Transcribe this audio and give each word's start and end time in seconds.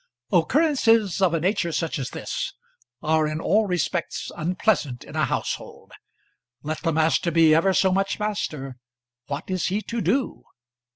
Occurrences 0.31 1.21
of 1.21 1.35
a 1.35 1.39
nature 1.39 1.71
such 1.71 1.99
as 1.99 2.09
this 2.09 2.53
are 3.03 3.27
in 3.27 3.39
all 3.39 3.67
respects 3.67 4.31
unpleasant 4.35 5.03
in 5.03 5.15
a 5.15 5.25
household. 5.25 5.91
Let 6.63 6.81
the 6.81 6.91
master 6.91 7.29
be 7.29 7.53
ever 7.53 7.71
so 7.71 7.91
much 7.91 8.17
master, 8.17 8.77
what 9.27 9.51
is 9.51 9.67
he 9.67 9.83
to 9.83 10.01
do? 10.01 10.45